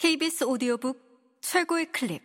KBS 0.00 0.44
오디오북 0.44 0.98
최고의 1.42 1.92
클립. 1.92 2.22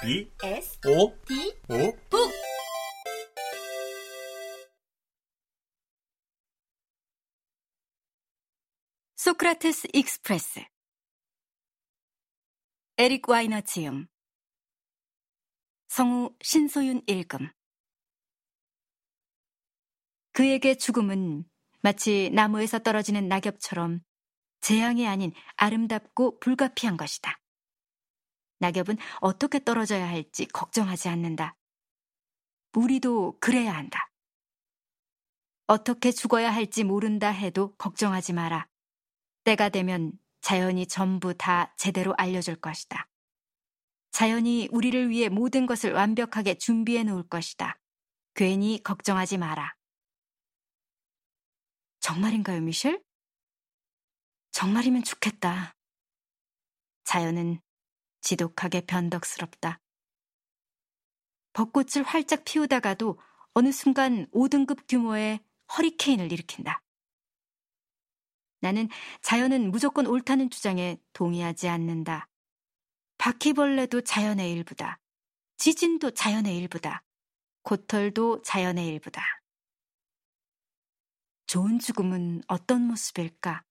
B 0.00 0.32
S 0.42 0.80
O 0.86 1.14
D 1.26 1.52
O 1.68 1.92
북. 2.08 2.32
소크라테스 9.16 9.88
익스프레스. 9.92 10.60
에릭 12.96 13.28
와이너 13.28 13.60
지음. 13.60 14.06
성우 15.88 16.34
신소윤 16.42 17.02
읽음. 17.06 17.50
그에게 20.32 20.76
죽음은 20.78 21.49
마치 21.82 22.30
나무에서 22.34 22.78
떨어지는 22.78 23.28
낙엽처럼 23.28 24.00
재앙이 24.60 25.06
아닌 25.06 25.32
아름답고 25.56 26.38
불가피한 26.40 26.96
것이다. 26.96 27.40
낙엽은 28.58 28.98
어떻게 29.20 29.64
떨어져야 29.64 30.06
할지 30.06 30.46
걱정하지 30.46 31.08
않는다. 31.08 31.56
우리도 32.74 33.38
그래야 33.40 33.74
한다. 33.74 34.10
어떻게 35.66 36.12
죽어야 36.12 36.52
할지 36.52 36.84
모른다 36.84 37.30
해도 37.30 37.74
걱정하지 37.76 38.34
마라. 38.34 38.68
때가 39.44 39.70
되면 39.70 40.12
자연이 40.42 40.86
전부 40.86 41.32
다 41.34 41.74
제대로 41.76 42.14
알려줄 42.18 42.56
것이다. 42.56 43.08
자연이 44.10 44.68
우리를 44.72 45.08
위해 45.08 45.28
모든 45.28 45.66
것을 45.66 45.92
완벽하게 45.92 46.58
준비해 46.58 47.04
놓을 47.04 47.28
것이다. 47.28 47.78
괜히 48.34 48.82
걱정하지 48.82 49.38
마라. 49.38 49.74
정말인가요, 52.00 52.60
미셸? 52.62 53.02
정말이면 54.52 55.04
좋겠다. 55.04 55.74
자연은 57.04 57.60
지독하게 58.20 58.82
변덕스럽다. 58.82 59.80
벚꽃을 61.52 62.04
활짝 62.04 62.44
피우다가도 62.44 63.18
어느 63.54 63.72
순간 63.72 64.26
5등급 64.30 64.86
규모의 64.88 65.40
허리케인을 65.76 66.32
일으킨다. 66.32 66.82
나는 68.60 68.88
자연은 69.22 69.70
무조건 69.70 70.06
옳다는 70.06 70.50
주장에 70.50 70.98
동의하지 71.12 71.68
않는다. 71.68 72.28
바퀴벌레도 73.18 74.02
자연의 74.02 74.52
일부다. 74.52 74.98
지진도 75.56 76.10
자연의 76.10 76.56
일부다. 76.56 77.02
고털도 77.62 78.42
자연의 78.42 78.86
일부다. 78.86 79.39
좋은 81.50 81.80
죽음은 81.80 82.42
어떤 82.46 82.82
모습일까? 82.82 83.64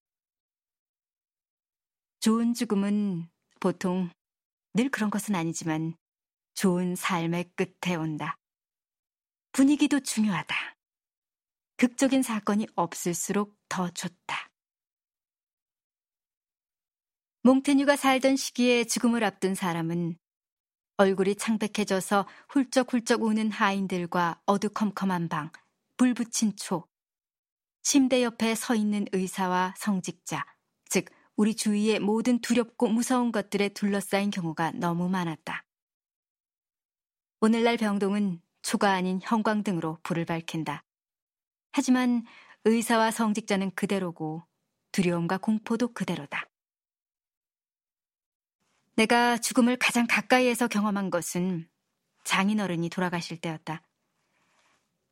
좋은 2.19 2.53
죽음은 2.53 3.30
보통 3.61 4.09
늘 4.73 4.89
그런 4.89 5.09
것은 5.09 5.33
아니지만 5.33 5.95
좋은 6.55 6.97
삶의 6.97 7.53
끝에 7.55 7.95
온다. 7.95 8.35
분위기도 9.53 10.02
중요하다. 10.02 10.75
극적인 11.77 12.22
사건이 12.22 12.67
없을수록 12.75 13.55
더 13.69 13.89
좋다. 13.89 14.50
몽테뉴가 17.44 17.95
살던 17.95 18.35
시기에 18.35 18.83
죽음을 18.83 19.23
앞둔 19.23 19.55
사람은 19.55 20.17
얼굴이 20.97 21.35
창백해져서 21.35 22.27
훌쩍훌쩍 22.50 23.23
우는 23.23 23.52
하인들과 23.52 24.41
어두컴컴한 24.47 25.30
방, 25.30 25.50
불 25.95 26.13
붙인 26.13 26.53
초, 26.57 26.89
침대 27.90 28.22
옆에 28.22 28.54
서 28.54 28.76
있는 28.76 29.08
의사와 29.14 29.73
성직자, 29.76 30.45
즉 30.90 31.06
우리 31.36 31.56
주위의 31.56 32.00
모든 32.00 32.40
두렵고 32.40 32.88
무서운 32.88 33.31
것들에 33.31 33.70
둘러싸인 33.70 34.30
경우가 34.30 34.73
너무 34.76 35.09
많았다. 35.09 35.66
오늘날 37.41 37.78
병동은 37.78 38.44
초가 38.62 38.91
아닌 38.91 39.19
형광등으로 39.24 39.97
불을 40.03 40.25
밝힌다. 40.25 40.84
하지만 41.72 42.25
의사와 42.63 43.09
성직자는 43.09 43.72
그대로고 43.74 44.44
두려움과 44.92 45.40
공포도 45.40 45.92
그대로다. 45.94 46.44
내가 48.97 49.40
죽음을 49.40 49.78
가장 49.78 50.06
가까이에서 50.08 50.68
경험한 50.68 51.09
것은 51.09 51.68
장인어른이 52.24 52.90
돌아가실 52.90 53.42
때였다. 53.42 53.81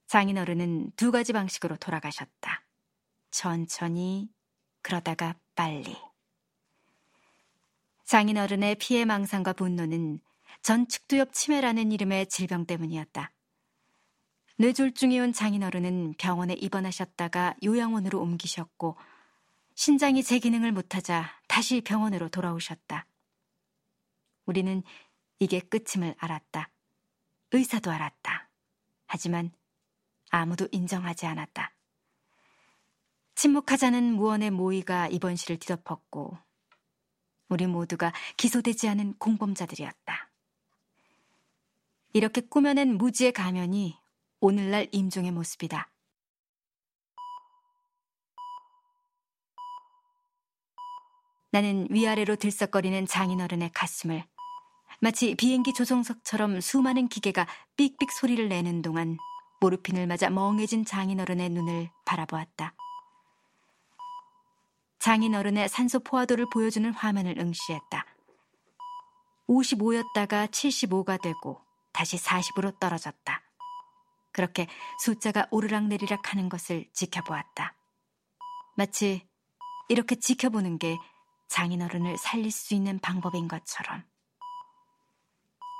장인어른은 0.05 0.91
두 0.95 1.09
가지 1.11 1.33
방식으로 1.33 1.77
돌아가셨다. 1.77 2.66
천천히, 3.31 4.29
그러다가 4.81 5.35
빨리. 5.55 5.95
장인어른의 8.05 8.75
피해 8.75 9.05
망상과 9.05 9.53
분노는 9.53 10.19
전측두엽 10.61 11.33
치매라는 11.33 11.91
이름의 11.91 12.27
질병 12.27 12.65
때문이었다. 12.65 13.31
뇌졸중이 14.57 15.19
온 15.19 15.33
장인어른은 15.33 16.15
병원에 16.17 16.53
입원하셨다가 16.53 17.55
요양원으로 17.63 18.19
옮기셨고 18.19 18.97
신장이 19.75 20.23
제 20.23 20.39
기능을 20.39 20.71
못하자 20.71 21.29
다시 21.47 21.81
병원으로 21.81 22.29
돌아오셨다. 22.29 23.05
우리는 24.45 24.81
이게 25.39 25.59
끝임을 25.59 26.15
알았다. 26.17 26.69
의사도 27.51 27.91
알았다. 27.91 28.49
하지만 29.05 29.51
아무도 30.31 30.67
인정하지 30.71 31.27
않았다. 31.27 31.76
침묵하자는 33.37 34.15
무언의 34.15 34.49
모의가 34.49 35.09
이번 35.09 35.35
시를 35.35 35.57
뒤덮었고 35.57 36.39
우리 37.49 37.67
모두가 37.67 38.11
기소되지 38.35 38.89
않은 38.89 39.13
공범자들이었다. 39.19 40.31
이렇게 42.13 42.41
꾸며낸 42.41 42.97
무지의 42.97 43.31
가면이 43.31 43.95
오늘날 44.39 44.87
임종의 44.91 45.31
모습이다. 45.31 45.87
나는 51.51 51.87
위아래로 51.91 52.37
들썩거리는 52.37 53.05
장인어른의 53.05 53.69
가슴을 53.71 54.25
마치 54.99 55.35
비행기 55.35 55.73
조종석처럼 55.75 56.59
수많은 56.59 57.07
기계가 57.07 57.45
삑삑 57.75 58.11
소리를 58.11 58.49
내는 58.49 58.81
동안 58.81 59.15
모르핀을 59.61 60.07
맞아 60.07 60.31
멍해진 60.31 60.85
장인어른의 60.85 61.49
눈을 61.49 61.91
바라보았다. 62.03 62.73
장인 64.99 65.35
어른의 65.35 65.69
산소 65.69 65.99
포화도를 65.99 66.47
보여주는 66.51 66.91
화면을 66.91 67.37
응시했다. 67.37 68.05
55였다가 69.47 70.49
75가 70.49 71.21
되고 71.21 71.61
다시 71.93 72.17
40으로 72.17 72.77
떨어졌다. 72.79 73.41
그렇게 74.31 74.67
숫자가 75.03 75.47
오르락내리락 75.51 76.31
하는 76.31 76.49
것을 76.49 76.87
지켜보았다. 76.93 77.75
마치 78.75 79.27
이렇게 79.89 80.15
지켜보는 80.15 80.77
게 80.77 80.97
장인어른을 81.47 82.17
살릴 82.17 82.51
수 82.51 82.75
있는 82.75 82.99
방법인 82.99 83.47
것처럼. 83.47 84.03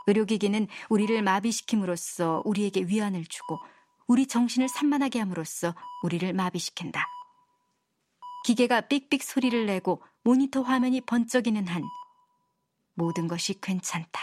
의료기기는 0.07 0.67
우리를 0.89 1.22
마비시킴으로써 1.22 2.41
우리에게 2.45 2.83
위안을 2.83 3.25
주고 3.25 3.59
우리 4.07 4.25
정신을 4.25 4.69
산만하게 4.69 5.19
함으로써 5.19 5.75
우리를 6.01 6.31
마비시킨다. 6.33 7.06
기계가 8.47 8.79
삑삑 8.87 9.23
소리를 9.23 9.65
내고 9.65 10.01
모니터 10.23 10.61
화면이 10.61 11.01
번쩍이는 11.01 11.67
한 11.67 11.83
모든 12.93 13.27
것이 13.27 13.59
괜찮다. 13.59 14.21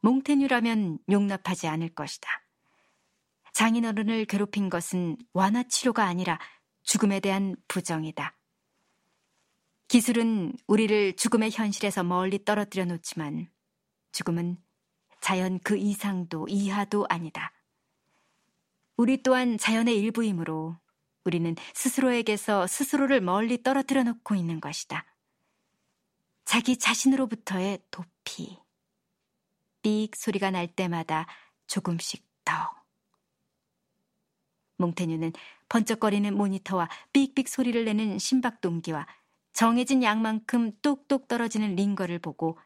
몽테뉴라면 0.00 1.00
용납하지 1.10 1.68
않을 1.68 1.94
것이다. 1.94 2.30
장인어른을 3.52 4.24
괴롭힌 4.24 4.70
것은 4.70 5.18
완화 5.34 5.64
치료가 5.64 6.06
아니라 6.06 6.38
죽음에 6.82 7.20
대한 7.20 7.56
부정이다. 7.68 8.34
기술은 9.88 10.54
우리를 10.66 11.16
죽음의 11.16 11.50
현실에서 11.50 12.04
멀리 12.04 12.42
떨어뜨려 12.42 12.86
놓지만 12.86 13.50
죽음은 14.12 14.56
자연 15.26 15.58
그 15.58 15.76
이상도 15.76 16.46
이하도 16.46 17.06
아니다. 17.08 17.52
우리 18.96 19.24
또한 19.24 19.58
자연의 19.58 19.98
일부이므로 19.98 20.78
우리는 21.24 21.56
스스로에게서 21.74 22.68
스스로를 22.68 23.20
멀리 23.20 23.60
떨어뜨려 23.60 24.04
놓고 24.04 24.36
있는 24.36 24.60
것이다. 24.60 25.04
자기 26.44 26.76
자신으로부터의 26.76 27.80
도피. 27.90 28.56
삑 29.82 30.14
소리가 30.14 30.52
날 30.52 30.68
때마다 30.68 31.26
조금씩 31.66 32.24
더. 32.44 32.54
몽테뉴는 34.76 35.32
번쩍거리는 35.68 36.36
모니터와 36.36 36.88
삑삑 37.12 37.48
소리를 37.48 37.84
내는 37.84 38.20
심박동기와 38.20 39.08
정해진 39.52 40.04
양만큼 40.04 40.78
똑똑 40.82 41.26
떨어지는 41.26 41.74
링거를 41.74 42.20
보고 42.20 42.56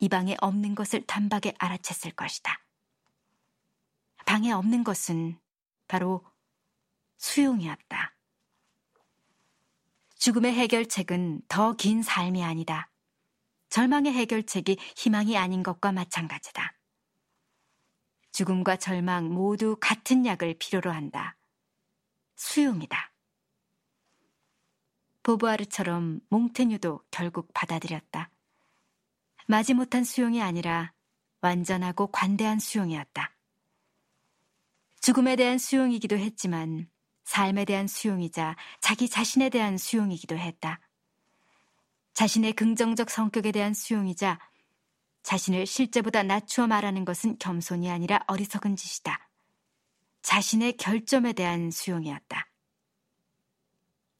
이 0.00 0.08
방에 0.08 0.36
없는 0.40 0.74
것을 0.74 1.04
단박에 1.06 1.52
알아챘을 1.58 2.14
것이다. 2.14 2.64
방에 4.26 4.52
없는 4.52 4.84
것은 4.84 5.40
바로 5.88 6.24
수용이었다. 7.16 8.14
죽음의 10.16 10.52
해결책은 10.54 11.42
더 11.48 11.74
긴 11.74 12.02
삶이 12.02 12.44
아니다. 12.44 12.90
절망의 13.70 14.12
해결책이 14.12 14.78
희망이 14.96 15.36
아닌 15.36 15.62
것과 15.62 15.92
마찬가지다. 15.92 16.76
죽음과 18.32 18.76
절망 18.76 19.28
모두 19.32 19.76
같은 19.80 20.24
약을 20.26 20.56
필요로 20.58 20.90
한다. 20.92 21.36
수용이다. 22.36 23.12
보부아르처럼 25.22 26.20
몽테뉴도 26.30 27.02
결국 27.10 27.52
받아들였다. 27.52 28.30
마지못한 29.48 30.04
수용이 30.04 30.42
아니라 30.42 30.92
완전하고 31.40 32.08
관대한 32.08 32.58
수용이었다. 32.58 33.34
죽음에 35.00 35.36
대한 35.36 35.56
수용이기도 35.56 36.18
했지만 36.18 36.86
삶에 37.24 37.64
대한 37.64 37.86
수용이자 37.86 38.56
자기 38.82 39.08
자신에 39.08 39.48
대한 39.48 39.78
수용이기도 39.78 40.36
했다. 40.36 40.80
자신의 42.12 42.52
긍정적 42.52 43.08
성격에 43.08 43.50
대한 43.52 43.72
수용이자 43.72 44.38
자신을 45.22 45.64
실제보다 45.64 46.22
낮추어 46.22 46.66
말하는 46.66 47.06
것은 47.06 47.38
겸손이 47.38 47.90
아니라 47.90 48.22
어리석은 48.26 48.76
짓이다. 48.76 49.30
자신의 50.20 50.76
결점에 50.76 51.32
대한 51.32 51.70
수용이었다. 51.70 52.50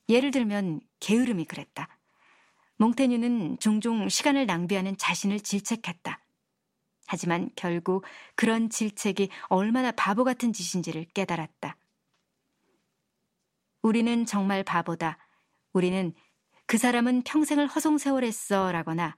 예를 0.09 0.31
들면 0.31 0.81
게으름이 1.01 1.45
그랬다. 1.45 1.98
몽테뉴는 2.79 3.59
종종 3.59 4.09
시간을 4.09 4.47
낭비하는 4.47 4.97
자신을 4.97 5.41
질책했다. 5.41 6.21
하지만 7.07 7.51
결국 7.57 8.05
그런 8.37 8.71
질책이 8.71 9.31
얼마나 9.49 9.93
바보 9.93 10.25
같은 10.25 10.53
짓인지를 10.53 11.07
깨달았다. 11.15 11.77
우리는 13.83 14.27
정말 14.27 14.63
바보다. 14.65 15.19
우리는 15.73 16.13
그 16.67 16.77
사람은 16.79 17.23
평생을 17.23 17.67
허송세월했어 17.67 18.73
라거나 18.73 19.17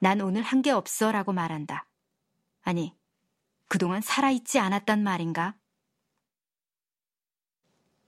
난 0.00 0.20
오늘 0.20 0.42
한 0.42 0.62
게 0.62 0.70
없어 0.70 1.10
라고 1.12 1.32
말한다. 1.32 1.88
아니, 2.62 2.94
그동안 3.68 4.00
살아있지 4.02 4.58
않았단 4.58 5.02
말인가? 5.02 5.56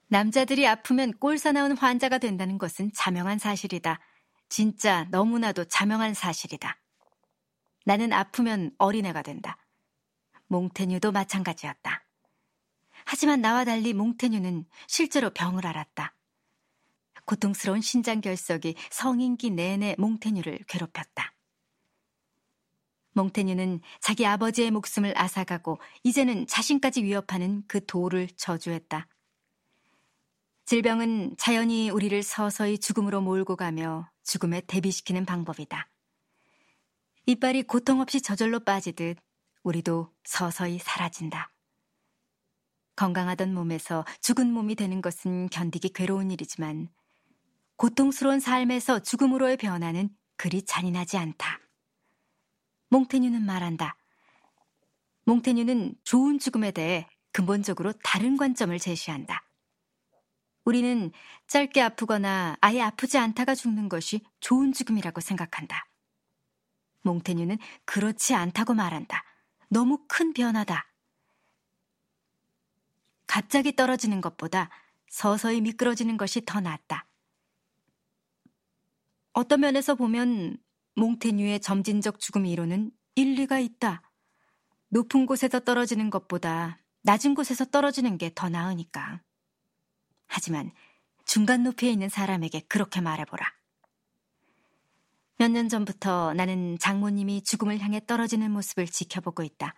남자들이 0.09 0.67
아프면 0.67 1.13
꼴사나운 1.19 1.77
환자가 1.77 2.19
된다는 2.19 2.59
것은 2.59 2.93
자명한 2.95 3.39
사실이다. 3.39 4.01
진짜 4.49 5.05
너무나도 5.11 5.65
자명한 5.67 6.15
사실이다. 6.15 6.81
나는 7.85 8.12
아프면 8.12 8.71
어린애가 8.79 9.23
된다. 9.23 9.56
몽테뉴도 10.49 11.12
마찬가지였다. 11.12 12.05
하지만 13.05 13.41
나와 13.41 13.65
달리 13.65 13.93
몽테뉴는 13.95 14.67
실제로 14.87 15.31
병을 15.31 15.67
앓았다. 15.67 16.15
고통스러운 17.25 17.81
신장 17.81 18.21
결석이 18.21 18.75
성인기 18.91 19.50
내내 19.50 19.95
몽테뉴를 19.99 20.61
괴롭혔다. 20.67 21.35
몽테뉴는 23.12 23.81
자기 24.01 24.27
아버지의 24.27 24.71
목숨을 24.71 25.17
앗아가고 25.17 25.79
이제는 26.05 26.47
자신까지 26.47 27.03
위협하는 27.03 27.65
그 27.67 27.85
도를 27.85 28.29
저주했다. 28.37 29.09
질병은 30.69 31.35
자연히 31.38 31.88
우리를 31.88 32.23
서서히 32.23 32.76
죽음으로 32.76 33.23
몰고 33.23 33.56
가며 33.56 34.11
죽음에 34.23 34.61
대비시키는 34.67 35.25
방법이다. 35.25 35.88
이빨이 37.25 37.62
고통 37.62 38.03
없이 38.03 38.20
저절로 38.20 38.61
빠지듯 38.61 39.17
우리도 39.62 40.12
서서히 40.25 40.79
사라진다. 40.79 41.50
건강하던 42.97 43.55
몸에서 43.55 44.05
죽은 44.20 44.53
몸이 44.53 44.75
되는 44.75 45.00
것은 45.00 45.49
견디기 45.49 45.94
괴로운 45.94 46.31
일이지만 46.31 46.91
고통스러운 47.76 48.38
삶에서 48.38 48.99
죽음으로의 48.99 49.56
변화는 49.56 50.11
그리 50.37 50.61
잔인하지 50.61 51.17
않다. 51.17 51.61
몽테뉴는 52.91 53.41
말한다. 53.41 53.97
몽테뉴는 55.25 55.94
좋은 56.05 56.38
죽음에 56.38 56.73
대해 56.73 57.09
근본적으로 57.32 57.94
다른 58.05 58.37
관점을 58.37 58.79
제시한다. 58.79 59.48
우리는 60.69 61.12
짧게 61.47 61.81
아프거나 61.81 62.59
아예 62.61 62.82
아프지 62.82 63.17
않다가 63.17 63.55
죽는 63.55 63.88
것이 63.88 64.20
좋은 64.41 64.75
죽음이라고 64.75 65.23
생각한다. 65.23 65.88
몽테뉴는 67.05 67.56
그렇지 67.87 68.35
않다고 68.35 68.75
말한다. 68.75 69.25
너무 69.70 70.05
큰 70.09 70.35
변화다. 70.35 70.93
갑자기 73.26 73.75
떨어지는 73.75 74.20
것보다 74.20 74.69
서서히 75.09 75.62
미끄러지는 75.62 76.19
것이 76.19 76.43
더 76.44 76.61
낫다. 76.61 77.06
어떤 79.32 79.61
면에서 79.61 79.94
보면 79.94 80.59
몽테뉴의 80.97 81.61
점진적 81.61 82.20
죽음 82.20 82.44
이론은 82.44 82.91
일리가 83.15 83.59
있다. 83.59 84.03
높은 84.91 85.25
곳에서 85.25 85.61
떨어지는 85.61 86.11
것보다 86.11 86.79
낮은 87.05 87.35
곳에서 87.35 87.65
떨어지는 87.65 88.19
게 88.19 88.31
더 88.35 88.50
나으니까. 88.50 89.23
하지만 90.29 90.71
중간 91.25 91.63
높이에 91.65 91.91
있는 91.91 92.09
사람에게 92.09 92.61
그렇게 92.69 93.01
말해보라. 93.01 93.45
몇 95.39 95.51
년 95.51 95.69
전부터 95.69 96.35
나는 96.35 96.79
장모님이 96.79 97.43
죽음을 97.43 97.79
향해 97.81 98.01
떨어지는 98.05 98.51
모습을 98.51 98.87
지켜보고 98.87 99.43
있다. 99.43 99.75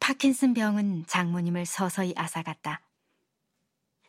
파킨슨 0.00 0.54
병은 0.54 1.04
장모님을 1.06 1.66
서서히 1.66 2.14
앗아갔다. 2.16 2.82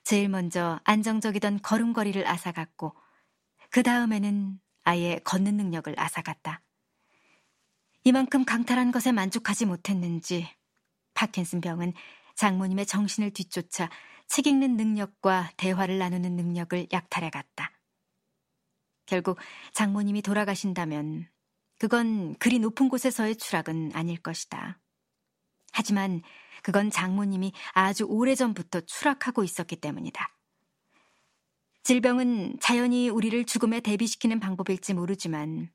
제일 0.03 0.29
먼저 0.29 0.79
안정적이던 0.85 1.61
걸음걸이를 1.61 2.25
앗아갔고, 2.27 2.95
그 3.69 3.83
다음에는 3.83 4.59
아예 4.85 5.19
걷는 5.25 5.57
능력을 5.57 5.93
앗아갔다. 5.99 6.61
이만큼 8.05 8.45
강탈한 8.45 8.91
것에 8.93 9.11
만족하지 9.11 9.65
못했는지 9.65 10.47
파킨슨 11.13 11.59
병은 11.59 11.93
장모님의 12.35 12.85
정신을 12.85 13.31
뒤쫓아 13.31 13.89
책 14.27 14.47
읽는 14.47 14.77
능력과 14.77 15.51
대화를 15.57 15.97
나누는 15.97 16.35
능력을 16.35 16.87
약탈해 16.91 17.29
갔다. 17.29 17.71
결국 19.05 19.37
장모님이 19.73 20.21
돌아가신다면 20.21 21.27
그건 21.79 22.35
그리 22.35 22.59
높은 22.59 22.89
곳에서의 22.89 23.37
추락은 23.37 23.91
아닐 23.93 24.17
것이다. 24.17 24.79
하지만 25.71 26.21
그건 26.63 26.89
장모님이 26.89 27.53
아주 27.73 28.03
오래전부터 28.05 28.81
추락하고 28.81 29.43
있었기 29.43 29.77
때문이다. 29.77 30.27
질병은 31.83 32.57
자연히 32.59 33.09
우리를 33.09 33.45
죽음에 33.45 33.79
대비시키는 33.79 34.39
방법일지 34.39 34.93
모르지만 34.93 35.71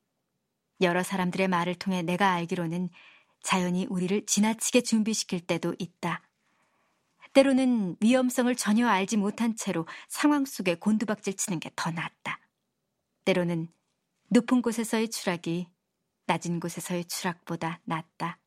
여러 0.83 1.03
사람들의 1.03 1.49
말을 1.49 1.77
통해 1.77 2.03
내가 2.03 2.33
알기로는 2.33 2.91
자연히 3.43 3.87
우리를 3.89 4.27
지나치게 4.27 4.83
준비시킬 4.83 5.47
때도 5.47 5.75
있다. 5.79 6.21
때로는 7.33 7.97
위험성을 8.01 8.55
전혀 8.57 8.87
알지 8.89 9.17
못한 9.17 9.57
채로 9.57 9.87
상황 10.09 10.45
속에 10.45 10.75
곤두박질 10.77 11.37
치는 11.37 11.61
게 11.61 11.71
더 11.77 11.91
낫다. 11.91 12.41
때로는 13.25 13.69
높은 14.31 14.63
곳에서의 14.63 15.11
추락이 15.11 15.69
낮은 16.27 16.61
곳에서의 16.61 17.07
추락보다 17.07 17.81
낫다. 17.85 18.39